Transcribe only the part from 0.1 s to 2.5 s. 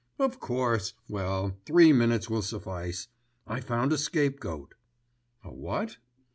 "Of course. Well, three minutes will